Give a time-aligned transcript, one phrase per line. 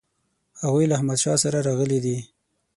[0.61, 2.17] هغوی له احمدشاه سره راغلي دي.